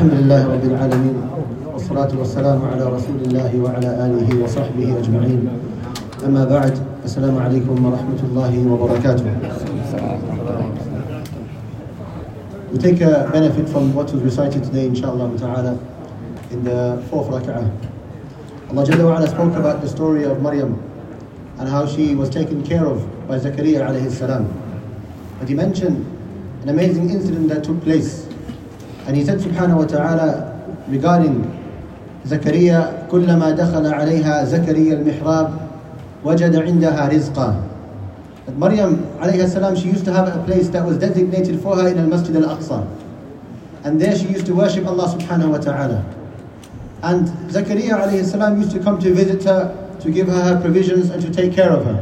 الحمد 0.00 0.12
لله 0.12 0.46
رب 0.46 0.64
العالمين 0.64 1.16
والصلاة 1.72 2.08
والسلام 2.18 2.60
على 2.72 2.84
رسول 2.96 3.16
الله 3.26 3.50
وعلى 3.64 3.90
آله 4.06 4.44
وصحبه 4.44 4.98
أجمعين 5.00 5.48
أما 6.26 6.44
بعد 6.44 6.72
السلام 7.04 7.38
عليكم 7.38 7.84
ورحمة 7.86 8.20
الله 8.24 8.52
وبركاته 8.72 9.24
We 12.72 12.78
take 12.78 13.00
a 13.00 13.28
benefit 13.32 13.68
from 13.68 13.94
what 13.94 14.12
was 14.12 14.22
recited 14.22 14.64
today 14.64 14.86
inshallah 14.86 15.30
ta'ala 15.38 15.78
in 16.50 16.64
the 16.64 17.02
fourth 17.10 17.28
rak'ah. 17.28 17.70
Allah 18.70 18.84
Jalla 18.84 19.04
wa 19.04 19.18
ala 19.18 19.28
spoke 19.28 19.54
about 19.56 19.80
the 19.82 19.88
story 19.88 20.24
of 20.24 20.40
Maryam 20.42 20.80
and 21.58 21.68
how 21.68 21.86
she 21.86 22.14
was 22.14 22.30
taken 22.30 22.62
care 22.64 22.86
of 22.86 23.04
by 23.28 23.38
Zakaria 23.38 23.84
alayhi 23.88 24.10
salam. 24.10 24.48
But 25.38 25.48
he 25.48 25.54
mentioned 25.54 26.00
an 26.62 26.70
amazing 26.70 27.10
incident 27.10 27.48
that 27.50 27.62
took 27.64 27.80
place. 27.82 28.26
And 29.06 29.16
he 29.16 29.24
said 29.24 29.38
subhanahu 29.38 29.76
wa 29.76 29.84
ta'ala 29.86 30.52
regarding 30.88 31.52
زكريا 32.26 33.06
كلما 33.10 33.50
دخل 33.50 33.86
عليها 33.86 34.44
زكريا 34.44 34.94
المحراب 34.94 35.50
وجد 36.24 36.56
عندها 36.56 37.08
رزقا 37.08 37.54
That 38.46 38.56
Maryam 38.58 38.98
alayhi 39.18 39.48
salam, 39.48 39.74
she 39.74 39.88
used 39.88 40.04
to 40.04 40.12
have 40.12 40.28
a 40.28 40.44
place 40.44 40.68
that 40.68 40.84
was 40.86 40.98
designated 40.98 41.60
for 41.60 41.74
her 41.76 41.88
in 41.88 41.98
al 41.98 42.06
Masjid 42.06 42.36
al 42.36 42.56
Aqsa. 42.56 42.86
And 43.82 44.00
there 44.00 44.16
she 44.16 44.28
used 44.28 44.46
to 44.46 44.54
worship 44.54 44.86
Allah 44.86 45.08
subhanahu 45.18 45.50
wa 45.50 45.58
ta'ala. 45.58 46.04
And 47.02 47.26
Zakaria 47.50 47.98
alayhi 47.98 48.24
salam 48.24 48.60
used 48.60 48.70
to 48.70 48.78
come 48.78 49.00
to 49.00 49.12
visit 49.12 49.42
her, 49.44 49.74
to 50.00 50.10
give 50.12 50.28
her 50.28 50.42
her 50.42 50.60
provisions 50.60 51.10
and 51.10 51.20
to 51.22 51.30
take 51.32 51.54
care 51.54 51.70
of 51.70 51.84
her. 51.86 51.98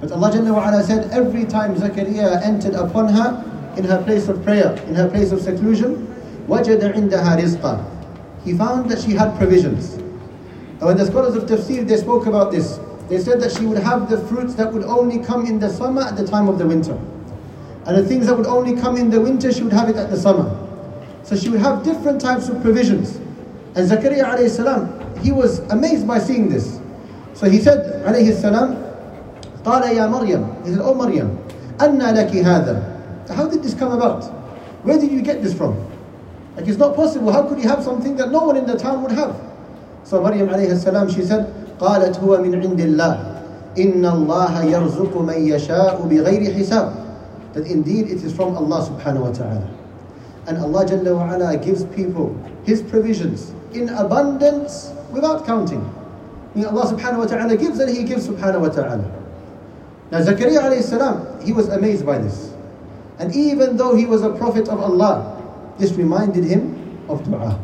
But 0.00 0.12
Allah 0.12 0.30
Jalla 0.30 0.54
wa 0.54 0.68
ala 0.68 0.82
said 0.84 1.10
every 1.10 1.44
time 1.44 1.74
Zakaria 1.74 2.40
entered 2.42 2.74
upon 2.74 3.08
her 3.08 3.44
in 3.76 3.84
her 3.84 4.02
place 4.02 4.28
of 4.28 4.42
prayer, 4.44 4.72
in 4.86 4.94
her 4.94 5.08
place 5.08 5.32
of 5.32 5.40
seclusion, 5.40 6.06
وَجَدَ 6.48 6.80
عِنْدَهَا 6.94 7.38
رِزْقًا 7.40 8.44
He 8.44 8.56
found 8.56 8.90
that 8.90 9.00
she 9.00 9.12
had 9.12 9.36
provisions. 9.38 9.94
And 9.94 10.82
when 10.82 10.96
the 10.96 11.06
scholars 11.06 11.34
of 11.34 11.44
tafsir, 11.44 11.86
they 11.86 11.96
spoke 11.96 12.26
about 12.26 12.50
this. 12.52 12.78
They 13.08 13.18
said 13.18 13.40
that 13.40 13.52
she 13.52 13.64
would 13.64 13.78
have 13.78 14.10
the 14.10 14.18
fruits 14.26 14.54
that 14.54 14.72
would 14.72 14.84
only 14.84 15.18
come 15.24 15.46
in 15.46 15.58
the 15.58 15.68
summer 15.68 16.02
at 16.02 16.16
the 16.16 16.26
time 16.26 16.48
of 16.48 16.58
the 16.58 16.66
winter. 16.66 16.98
And 17.86 17.96
the 17.96 18.04
things 18.04 18.26
that 18.26 18.36
would 18.36 18.46
only 18.46 18.80
come 18.80 18.96
in 18.96 19.10
the 19.10 19.20
winter, 19.20 19.52
she 19.52 19.62
would 19.62 19.72
have 19.72 19.88
it 19.88 19.96
at 19.96 20.10
the 20.10 20.16
summer. 20.16 20.48
So 21.22 21.36
she 21.36 21.48
would 21.48 21.60
have 21.60 21.82
different 21.82 22.20
types 22.20 22.48
of 22.48 22.60
provisions. 22.62 23.16
And 23.76 23.88
Zakaria 23.88 24.24
alayhi 24.24 24.50
salam, 24.50 24.92
he 25.22 25.32
was 25.32 25.60
amazed 25.70 26.06
by 26.06 26.18
seeing 26.18 26.48
this. 26.48 26.80
So 27.34 27.48
he 27.48 27.58
said 27.60 28.02
alayhi 28.04 28.34
salam, 28.38 28.84
قال 29.64 29.82
يا 29.82 30.06
مريم, 30.08 30.64
he 30.64 30.72
said, 30.72 30.80
Oh 30.82 30.94
Maryam, 30.94 31.38
أنى 31.78 32.12
لك 32.12 32.30
هذا? 32.44 32.82
How 33.28 33.46
did 33.48 33.62
this 33.62 33.74
come 33.74 33.92
about? 33.92 34.24
Where 34.84 34.98
did 34.98 35.12
you 35.12 35.22
get 35.22 35.42
this 35.42 35.54
from? 35.54 35.76
Like 36.56 36.66
it's 36.66 36.78
not 36.78 36.96
possible. 36.96 37.32
How 37.32 37.42
could 37.46 37.58
you 37.58 37.68
have 37.68 37.82
something 37.84 38.16
that 38.16 38.30
no 38.30 38.44
one 38.44 38.56
in 38.56 38.66
the 38.66 38.76
town 38.76 39.02
would 39.02 39.12
have? 39.12 39.36
So 40.04 40.22
Maryam 40.22 40.48
alayhi 40.48 40.76
salam, 40.76 41.10
she 41.10 41.22
said, 41.22 41.52
قالت 41.78 42.18
هو 42.18 42.38
من 42.42 42.54
عند 42.54 42.80
الله 42.80 43.14
إن 43.78 44.02
الله 44.06 44.62
يرزق 44.64 45.16
من 45.16 45.38
يشاء 45.48 46.02
بغير 46.02 46.54
حساب 46.54 46.92
That 47.54 47.66
indeed 47.66 48.08
it 48.10 48.22
is 48.24 48.32
from 48.32 48.56
Allah 48.56 48.88
subhanahu 48.88 49.20
wa 49.20 49.32
ta'ala. 49.32 49.68
And 50.46 50.58
Allah 50.58 50.84
Jalla 50.84 51.14
wa 51.16 51.34
ala 51.34 51.56
gives 51.56 51.84
people 51.96 52.36
His 52.64 52.82
provisions 52.82 53.52
in 53.72 53.88
abundance 53.90 54.92
without 55.10 55.46
counting. 55.46 55.80
I 56.54 56.58
mean, 56.58 56.66
Allah 56.66 56.92
subhanahu 56.92 57.18
wa 57.18 57.26
ta'ala 57.26 57.56
gives 57.56 57.78
and 57.78 57.94
He 57.94 58.04
gives 58.04 58.26
subhanahu 58.28 58.60
wa 58.60 58.68
ta'ala. 58.68 59.04
Now 60.10 60.20
Zakaria 60.20 60.60
alayhi 60.60 60.82
salam, 60.82 61.40
he 61.44 61.52
was 61.52 61.68
amazed 61.68 62.04
by 62.06 62.18
this. 62.18 62.51
And 63.19 63.33
even 63.35 63.77
though 63.77 63.95
he 63.95 64.05
was 64.05 64.23
a 64.23 64.29
prophet 64.29 64.67
of 64.67 64.79
Allah, 64.79 65.41
this 65.77 65.93
reminded 65.93 66.43
him 66.43 66.99
of 67.09 67.23
dua. 67.23 67.59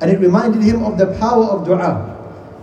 And 0.00 0.10
it 0.10 0.18
reminded 0.20 0.62
him 0.62 0.82
of 0.84 0.98
the 0.98 1.06
power 1.18 1.44
of 1.44 1.64
dua. 1.64 2.08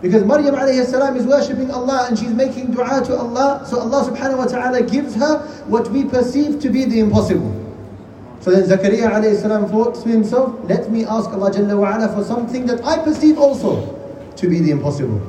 Because 0.01 0.23
Maryam 0.23 0.55
alayhi 0.55 0.85
salam 0.85 1.17
is 1.17 1.25
worshipping 1.25 1.71
Allah 1.71 2.05
and 2.07 2.17
she's 2.17 2.31
making 2.31 2.71
dua 2.71 3.03
to 3.05 3.17
Allah. 3.17 3.65
So 3.67 3.79
Allah 3.79 4.09
subhanahu 4.09 4.37
wa 4.37 4.45
ta'ala 4.45 4.83
gives 4.83 5.15
her 5.15 5.39
what 5.67 5.89
we 5.91 6.05
perceive 6.05 6.59
to 6.61 6.69
be 6.69 6.85
the 6.85 6.99
impossible. 6.99 7.55
So 8.39 8.51
then 8.51 8.63
Zakaria 8.63 9.11
alayhi 9.11 9.41
salam 9.41 9.67
thought 9.67 9.95
to 10.03 10.09
himself, 10.09 10.57
let 10.63 10.89
me 10.89 11.03
ask 11.03 11.29
Allah 11.31 11.51
Jalla 11.51 11.77
wa 11.77 11.95
ala 11.95 12.13
for 12.15 12.23
something 12.23 12.65
that 12.67 12.83
I 12.85 13.03
perceive 13.03 13.37
also 13.37 13.95
to 14.37 14.49
be 14.49 14.59
the 14.59 14.71
impossible. 14.71 15.19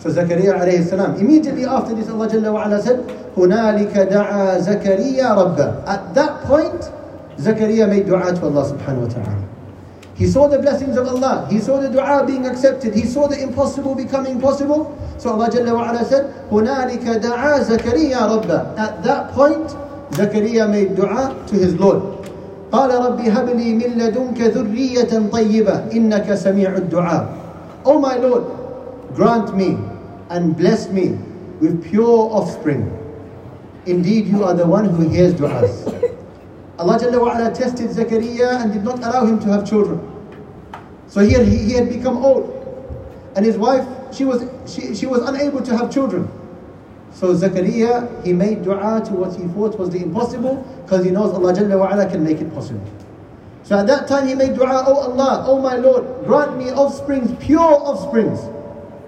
So 0.00 0.08
Zakaria 0.08 0.56
alayhi 0.56 0.88
salam, 0.88 1.16
immediately 1.16 1.66
after 1.66 1.94
this 1.94 2.08
Allah 2.08 2.26
Jalla 2.28 2.52
wa 2.52 2.64
ala 2.64 2.80
said, 2.80 3.00
هُنَالِكَ 3.36 3.92
دَعَى 4.08 4.58
زَكَرِيَّا 4.64 5.28
رَبَّهُ 5.36 5.86
At 5.86 6.14
that 6.14 6.42
point, 6.44 6.90
Zakaria 7.36 7.88
made 7.88 8.06
dua 8.06 8.32
to 8.34 8.44
Allah 8.46 8.64
subhanahu 8.72 9.06
wa 9.06 9.12
ta'ala. 9.12 9.48
He 10.16 10.26
saw 10.26 10.48
the 10.48 10.58
blessings 10.58 10.96
of 10.96 11.06
Allah. 11.06 11.46
He 11.50 11.58
saw 11.60 11.80
the 11.80 11.88
dua 11.88 12.24
being 12.26 12.46
accepted. 12.46 12.94
He 12.94 13.04
saw 13.04 13.28
the 13.28 13.40
impossible 13.42 13.94
becoming 13.94 14.40
possible. 14.40 14.96
So 15.18 15.30
Allah 15.30 15.48
Jalla 15.50 15.74
wa 15.74 15.90
ala 15.90 16.04
said, 16.04 16.32
هُنَالِكَ 16.50 17.20
دَعَى 17.20 17.60
زَكَرِيَّا 17.64 18.20
رَبَّهُ 18.40 18.78
At 18.78 19.02
that 19.04 19.32
point, 19.32 19.68
Zakaria 20.12 20.68
made 20.68 20.96
dua 20.96 21.36
to 21.46 21.54
his 21.54 21.74
Lord. 21.74 22.02
قال 22.72 22.90
رب 22.90 23.20
هب 23.20 23.48
لي 23.58 23.74
من 23.74 23.98
لدنك 23.98 24.40
ذرية 24.40 25.10
طيبة 25.32 25.74
إنك 25.92 26.34
سميع 26.34 26.70
الدعاء 26.76 27.26
Oh 27.84 27.98
my 27.98 28.16
Lord, 28.16 28.44
grant 29.14 29.56
me 29.56 29.78
and 30.30 30.56
bless 30.56 30.88
me 30.88 31.10
with 31.60 31.84
pure 31.90 32.30
offspring. 32.32 32.96
Indeed, 33.86 34.26
you 34.28 34.44
are 34.44 34.54
the 34.54 34.66
one 34.66 34.84
who 34.86 35.08
hears 35.08 35.34
du'as. 35.34 35.86
Allah 36.78 36.98
Jalla 36.98 37.20
wa 37.20 37.36
ala 37.36 37.52
tested 37.54 37.90
Zakaria 37.90 38.62
and 38.62 38.72
did 38.72 38.84
not 38.84 38.98
allow 39.00 39.26
him 39.26 39.38
to 39.40 39.48
have 39.48 39.68
children. 39.68 40.00
So 41.08 41.20
he 41.20 41.32
had, 41.32 41.46
he 41.46 41.72
had 41.72 41.88
become 41.88 42.24
old. 42.24 42.56
And 43.36 43.44
his 43.44 43.58
wife, 43.58 43.86
she 44.14 44.24
was, 44.24 44.48
she, 44.66 44.94
she 44.94 45.06
was 45.06 45.20
unable 45.28 45.60
to 45.62 45.76
have 45.76 45.92
children. 45.92 46.30
So 47.12 47.34
Zakaria, 47.34 48.24
he 48.24 48.32
made 48.32 48.62
dua 48.62 49.02
to 49.06 49.12
what 49.12 49.36
he 49.36 49.46
thought 49.48 49.78
was 49.78 49.90
the 49.90 50.02
impossible 50.02 50.56
because 50.84 51.04
he 51.04 51.10
knows 51.10 51.34
Allah 51.34 51.52
Jalla 51.52 51.78
wa 51.78 51.92
ala 51.92 52.08
can 52.08 52.22
make 52.24 52.40
it 52.40 52.52
possible. 52.54 52.84
So 53.62 53.78
at 53.78 53.86
that 53.88 54.08
time 54.08 54.28
he 54.28 54.34
made 54.34 54.54
dua, 54.54 54.84
Oh 54.86 55.10
Allah, 55.10 55.44
Oh 55.46 55.60
my 55.60 55.76
Lord, 55.76 56.24
grant 56.26 56.56
me 56.56 56.70
offsprings, 56.70 57.32
pure 57.44 57.60
offsprings. 57.60 58.40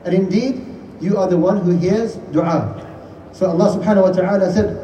And 0.06 0.14
indeed, 0.14 0.64
you 1.02 1.18
are 1.18 1.28
the 1.28 1.38
one 1.38 1.58
who 1.62 1.72
hears 1.78 2.16
dua. 2.32 2.74
So 3.34 3.48
Allah 3.50 3.78
subhanahu 3.78 4.04
wa 4.04 4.12
ta'ala 4.12 4.52
said, 4.52 4.78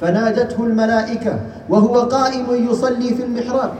فنادته 0.00 0.54
الملائكة 0.64 1.40
وهو 1.68 1.94
قائم 2.08 2.46
يصلي 2.70 3.14
في 3.14 3.22
المحراب 3.22 3.70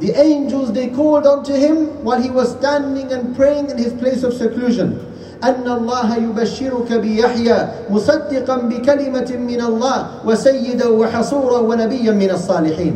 The 0.00 0.14
angels 0.14 0.72
they 0.72 0.88
called 0.88 1.26
unto 1.26 1.52
him 1.52 2.04
while 2.04 2.22
he 2.22 2.30
was 2.30 2.52
standing 2.56 3.10
and 3.12 3.34
praying 3.34 3.68
in 3.70 3.78
his 3.78 3.92
place 3.94 4.22
of 4.22 4.32
seclusion. 4.32 4.98
أن 5.42 5.66
الله 5.66 6.16
يبشرك 6.16 6.92
بيحيى 6.92 7.68
مصدقا 7.90 8.56
بكلمة 8.56 9.30
من 9.38 9.60
الله 9.60 10.06
وسيدا 10.26 10.88
وحصورا 10.88 11.58
ونبيا 11.58 12.12
من 12.12 12.30
الصالحين. 12.30 12.94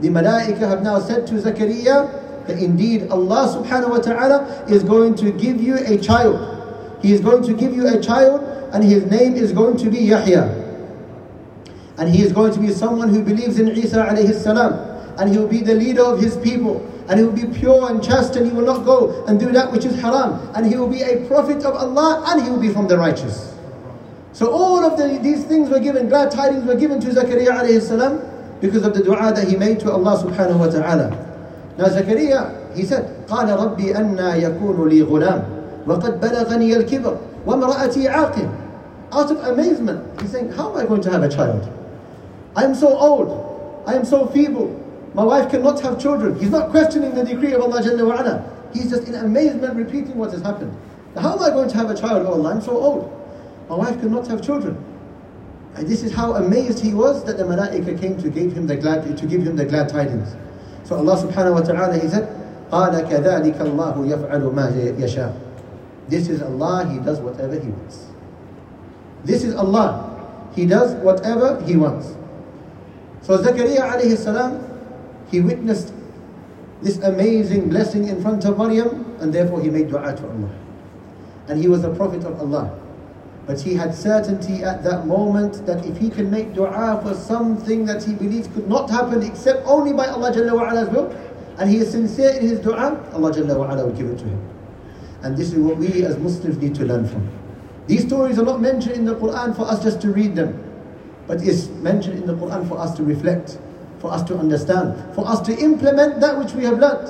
The 0.00 0.08
malaika 0.08 0.68
have 0.68 0.82
now 0.82 0.98
said 1.00 1.26
to 1.28 1.34
Zakaria 1.34 2.08
that 2.47 2.57
indeed 2.57 3.09
Allah 3.09 3.47
subhanahu 3.57 3.89
wa 3.91 3.99
ta'ala 3.99 4.65
is 4.69 4.83
going 4.83 5.15
to 5.15 5.31
give 5.31 5.61
you 5.61 5.77
a 5.77 5.97
child. 5.97 6.39
He 7.01 7.13
is 7.13 7.21
going 7.21 7.43
to 7.43 7.53
give 7.53 7.73
you 7.73 7.87
a 7.87 8.01
child 8.01 8.41
and 8.73 8.83
his 8.83 9.05
name 9.05 9.35
is 9.35 9.51
going 9.51 9.77
to 9.77 9.89
be 9.89 9.99
Yahya. 9.99 10.57
And 11.97 12.09
he 12.09 12.23
is 12.23 12.31
going 12.31 12.53
to 12.53 12.59
be 12.59 12.69
someone 12.71 13.09
who 13.09 13.23
believes 13.23 13.59
in 13.59 13.67
Isa 13.67 13.97
alayhi 13.97 14.33
salam. 14.33 14.73
And 15.19 15.29
he 15.29 15.37
will 15.37 15.47
be 15.47 15.61
the 15.61 15.75
leader 15.75 16.03
of 16.03 16.19
his 16.21 16.37
people. 16.37 16.87
And 17.09 17.19
he 17.19 17.25
will 17.25 17.33
be 17.33 17.45
pure 17.59 17.91
and 17.91 18.01
chaste 18.03 18.35
and 18.37 18.45
he 18.45 18.53
will 18.53 18.65
not 18.65 18.85
go 18.85 19.25
and 19.25 19.39
do 19.39 19.51
that 19.51 19.71
which 19.71 19.85
is 19.85 19.99
haram. 19.99 20.39
And 20.55 20.65
he 20.65 20.77
will 20.77 20.87
be 20.89 21.01
a 21.01 21.27
prophet 21.27 21.57
of 21.65 21.75
Allah 21.75 22.23
and 22.27 22.41
he 22.43 22.49
will 22.49 22.59
be 22.61 22.69
from 22.69 22.87
the 22.87 22.97
righteous. 22.97 23.53
So 24.33 24.49
all 24.51 24.79
of 24.83 24.97
the, 24.97 25.19
these 25.21 25.43
things 25.43 25.69
were 25.69 25.79
given, 25.79 26.07
glad 26.07 26.31
tidings 26.31 26.63
were 26.65 26.75
given 26.75 26.99
to 27.01 27.07
Zakaria 27.09 27.49
alayhi 27.49 27.81
salam 27.81 28.21
because 28.61 28.83
of 28.85 28.93
the 28.93 29.03
dua 29.03 29.33
that 29.33 29.47
he 29.47 29.57
made 29.57 29.79
to 29.81 29.91
Allah 29.91 30.23
subhanahu 30.23 30.59
wa 30.59 30.67
ta'ala. 30.67 31.30
Now 31.78 31.86
Zakaria, 31.86 32.74
he 32.74 32.84
said, 32.84 33.26
قال 33.28 33.48
ربي 33.48 33.96
أنا 33.96 34.36
يكون 34.36 34.88
لي 34.88 35.02
غلام 35.02 35.42
وقد 35.86 36.20
بلغني 36.20 36.76
الكبر 36.76 37.16
وامرأتي 37.46 38.08
عاقل. 38.08 38.48
Out 39.12 39.30
of 39.30 39.38
amazement, 39.44 40.20
he's 40.20 40.32
saying, 40.32 40.50
how 40.52 40.70
am 40.70 40.78
I 40.78 40.84
going 40.86 41.00
to 41.02 41.10
have 41.10 41.22
a 41.22 41.28
child? 41.28 41.68
I 42.56 42.64
am 42.64 42.74
so 42.74 42.88
old. 42.88 43.84
I 43.86 43.94
am 43.94 44.04
so 44.04 44.26
feeble. 44.26 44.82
My 45.14 45.22
wife 45.22 45.50
cannot 45.50 45.80
have 45.82 46.00
children. 46.00 46.38
He's 46.38 46.50
not 46.50 46.70
questioning 46.70 47.14
the 47.14 47.24
decree 47.24 47.52
of 47.52 47.62
Allah 47.62 47.80
Jalla 47.80 48.06
wa 48.06 48.20
ala. 48.20 48.52
He's 48.74 48.90
just 48.90 49.06
in 49.06 49.14
amazement 49.14 49.76
repeating 49.76 50.16
what 50.16 50.32
has 50.32 50.42
happened. 50.42 50.76
Now, 51.14 51.22
how 51.22 51.32
am 51.36 51.42
I 51.42 51.50
going 51.50 51.68
to 51.68 51.76
have 51.76 51.88
a 51.88 51.94
child? 51.96 52.26
Oh 52.26 52.32
Allah, 52.32 52.54
I'm 52.54 52.60
so 52.60 52.72
old. 52.72 53.12
My 53.68 53.76
wife 53.76 54.00
cannot 54.00 54.26
have 54.26 54.42
children. 54.42 54.76
And 55.76 55.86
this 55.86 56.02
is 56.02 56.12
how 56.12 56.34
amazed 56.34 56.80
he 56.80 56.94
was 56.94 57.24
that 57.24 57.36
the 57.36 57.44
malaika 57.44 57.98
came 58.00 58.20
to 58.22 58.28
give 58.28 58.52
him 58.52 58.66
the 58.66 58.76
glad 58.76 59.16
to 59.16 59.26
give 59.26 59.42
him 59.42 59.56
the 59.56 59.64
glad 59.64 59.88
tidings. 59.88 60.34
So 60.90 60.96
Allah 60.96 61.16
subhanahu 61.18 61.54
wa 61.54 61.60
ta'ala 61.60 61.98
he 61.98 62.08
said, 62.08 62.28
قال 62.70 62.92
كذلك 63.06 63.58
الله 63.60 63.94
يفعل 64.06 64.42
ما 64.54 64.70
يشاء. 64.74 65.32
This 66.08 66.28
is 66.28 66.42
Allah, 66.42 66.86
He 66.86 66.98
does 66.98 67.18
whatever 67.20 67.58
He 67.58 67.68
wants. 67.68 68.06
This 69.24 69.42
is 69.42 69.54
Allah. 69.54 70.06
He 70.54 70.66
does 70.66 70.94
whatever 71.02 71.60
He 71.66 71.76
wants. 71.76 72.14
So 73.22 73.36
Zakaria 73.38 73.90
alayhi 73.90 74.16
salam, 74.16 74.62
he 75.30 75.40
witnessed 75.40 75.92
this 76.80 76.98
amazing 77.02 77.68
blessing 77.68 78.06
in 78.06 78.22
front 78.22 78.44
of 78.44 78.56
Maryam, 78.56 79.16
and 79.18 79.32
therefore 79.32 79.60
he 79.60 79.68
made 79.68 79.88
dua 79.90 80.14
to 80.14 80.22
Allah. 80.22 80.50
And 81.48 81.60
he 81.60 81.66
was 81.66 81.82
a 81.82 81.90
prophet 81.90 82.22
of 82.22 82.38
Allah. 82.38 82.70
But 83.51 83.59
he 83.59 83.73
had 83.73 83.93
certainty 83.93 84.63
at 84.63 84.81
that 84.85 85.07
moment 85.07 85.65
that 85.65 85.85
if 85.85 85.97
he 85.97 86.09
can 86.09 86.31
make 86.31 86.53
dua 86.53 87.01
for 87.03 87.13
something 87.13 87.83
that 87.83 88.01
he 88.01 88.13
believes 88.13 88.47
could 88.47 88.69
not 88.69 88.89
happen 88.89 89.21
except 89.23 89.67
only 89.67 89.91
by 89.91 90.07
Allah 90.07 90.31
Jalla 90.31 90.53
wa'ala's 90.53 90.87
will, 90.87 91.11
and 91.59 91.69
he 91.69 91.79
is 91.79 91.91
sincere 91.91 92.29
in 92.29 92.47
his 92.47 92.61
dua, 92.61 92.97
Allah 93.11 93.33
Jalla 93.33 93.57
wa'ala 93.57 93.87
will 93.87 93.91
give 93.91 94.07
it 94.07 94.19
to 94.19 94.23
him. 94.23 94.49
And 95.23 95.35
this 95.35 95.51
is 95.51 95.59
what 95.59 95.75
we 95.75 96.05
as 96.05 96.17
Muslims 96.17 96.59
need 96.59 96.75
to 96.75 96.85
learn 96.85 97.05
from. 97.05 97.29
These 97.87 98.07
stories 98.07 98.39
are 98.39 98.45
not 98.45 98.61
mentioned 98.61 98.95
in 98.95 99.03
the 99.03 99.15
Quran 99.15 99.53
for 99.53 99.63
us 99.63 99.83
just 99.83 99.99
to 100.03 100.13
read 100.13 100.33
them, 100.33 100.57
but 101.27 101.41
is 101.41 101.67
mentioned 101.83 102.19
in 102.19 102.27
the 102.27 102.35
Quran 102.35 102.65
for 102.69 102.79
us 102.79 102.95
to 102.95 103.03
reflect, 103.03 103.59
for 103.99 104.13
us 104.13 104.23
to 104.29 104.37
understand, 104.37 104.95
for 105.13 105.27
us 105.27 105.41
to 105.41 105.59
implement 105.59 106.21
that 106.21 106.39
which 106.39 106.53
we 106.53 106.63
have 106.63 106.79
learnt. 106.79 107.09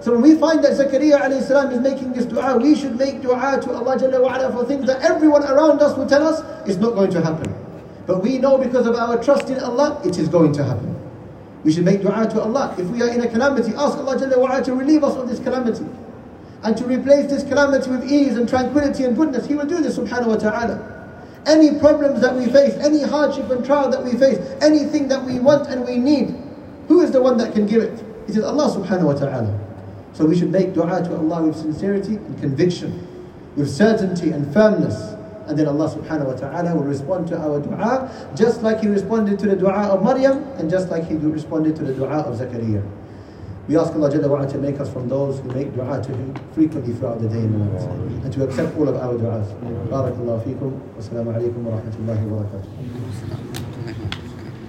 So 0.00 0.12
when 0.12 0.22
we 0.22 0.36
find 0.36 0.62
that 0.62 0.72
Zakaria 0.72 1.20
alayhi 1.20 1.72
is 1.72 1.80
making 1.80 2.12
this 2.12 2.24
dua, 2.24 2.56
we 2.56 2.76
should 2.76 2.96
make 2.96 3.20
dua 3.20 3.60
to 3.60 3.72
Allah 3.72 3.96
Jalla 3.96 4.22
wa'ala 4.22 4.52
for 4.52 4.64
things 4.64 4.86
that 4.86 5.02
everyone 5.02 5.42
around 5.42 5.80
us 5.82 5.96
will 5.96 6.06
tell 6.06 6.26
us 6.26 6.40
is 6.68 6.76
not 6.76 6.94
going 6.94 7.10
to 7.10 7.20
happen. 7.20 7.52
But 8.06 8.22
we 8.22 8.38
know 8.38 8.58
because 8.58 8.86
of 8.86 8.94
our 8.94 9.22
trust 9.22 9.50
in 9.50 9.58
Allah, 9.58 10.00
it 10.04 10.18
is 10.18 10.28
going 10.28 10.52
to 10.52 10.64
happen. 10.64 10.94
We 11.64 11.72
should 11.72 11.84
make 11.84 12.02
dua 12.02 12.28
to 12.30 12.40
Allah. 12.40 12.76
If 12.78 12.86
we 12.86 13.02
are 13.02 13.08
in 13.08 13.20
a 13.22 13.28
calamity, 13.28 13.72
ask 13.74 13.98
Allah 13.98 14.16
Jalla 14.16 14.36
wa'ala 14.36 14.64
to 14.66 14.74
relieve 14.74 15.02
us 15.02 15.16
of 15.16 15.28
this 15.28 15.40
calamity. 15.40 15.84
And 16.62 16.76
to 16.76 16.84
replace 16.84 17.28
this 17.28 17.42
calamity 17.42 17.90
with 17.90 18.04
ease 18.10 18.36
and 18.36 18.48
tranquility 18.48 19.04
and 19.04 19.16
goodness. 19.16 19.46
He 19.46 19.54
will 19.54 19.66
do 19.66 19.80
this 19.82 19.98
subhanahu 19.98 20.26
wa 20.28 20.36
ta'ala. 20.36 20.94
Any 21.46 21.78
problems 21.78 22.20
that 22.20 22.34
we 22.36 22.46
face, 22.46 22.74
any 22.74 23.02
hardship 23.02 23.50
and 23.50 23.64
trial 23.64 23.90
that 23.90 24.04
we 24.04 24.12
face, 24.12 24.38
anything 24.60 25.08
that 25.08 25.24
we 25.24 25.38
want 25.40 25.68
and 25.68 25.84
we 25.84 25.98
need, 25.98 26.36
who 26.86 27.00
is 27.00 27.10
the 27.10 27.20
one 27.20 27.36
that 27.38 27.52
can 27.52 27.66
give 27.66 27.82
it? 27.82 28.02
It 28.28 28.36
is 28.36 28.44
Allah 28.44 28.70
subhanahu 28.70 29.04
wa 29.04 29.12
ta'ala. 29.14 29.67
So 30.18 30.26
we 30.26 30.36
should 30.36 30.50
make 30.50 30.74
dua 30.74 31.00
to 31.04 31.14
Allah 31.16 31.46
with 31.46 31.54
sincerity 31.54 32.16
and 32.16 32.36
conviction, 32.40 33.06
with 33.54 33.70
certainty 33.70 34.32
and 34.32 34.52
firmness. 34.52 35.14
And 35.46 35.56
then 35.56 35.68
Allah 35.68 35.88
subhanahu 35.94 36.26
wa 36.26 36.32
ta'ala 36.34 36.74
will 36.74 36.82
respond 36.82 37.28
to 37.28 37.38
our 37.38 37.60
dua 37.60 38.10
just 38.34 38.64
like 38.64 38.80
He 38.80 38.88
responded 38.88 39.38
to 39.38 39.46
the 39.46 39.54
dua 39.54 39.94
of 39.94 40.02
Maryam 40.02 40.42
and 40.58 40.68
just 40.68 40.88
like 40.90 41.06
He 41.06 41.14
responded 41.14 41.76
to 41.76 41.84
the 41.84 41.94
dua 41.94 42.26
of 42.26 42.34
Zakaria. 42.36 42.82
We 43.68 43.78
ask 43.78 43.94
Allah 43.94 44.10
Jalla 44.10 44.26
wa'ala 44.26 44.50
to 44.50 44.58
make 44.58 44.80
us 44.80 44.92
from 44.92 45.08
those 45.08 45.38
who 45.38 45.54
make 45.54 45.72
dua 45.72 46.02
to 46.02 46.10
Him 46.10 46.34
frequently 46.50 46.94
throughout 46.94 47.22
the 47.22 47.28
day 47.28 47.38
and 47.38 47.54
night 47.54 47.82
and 48.24 48.32
to 48.32 48.42
accept 48.42 48.76
all 48.76 48.88
of 48.88 48.96
our 48.96 49.14
du'as. 49.14 49.46
Barakallahu 49.86 50.42
feekum. 50.42 50.74
Wassalamu 50.98 51.30
alaikum 51.30 51.62
wa 51.62 51.78
rahmatullahi 51.78 52.26
wa 52.26 52.42
barakatuh. 52.42 53.67